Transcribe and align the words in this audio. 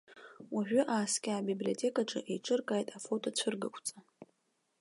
Уажәы 0.53 0.81
ааскьа 0.93 1.31
абиблиотекаҿы 1.37 2.19
еиҿыркааит 2.31 2.87
афотоцәыргақәҵа. 2.97 3.97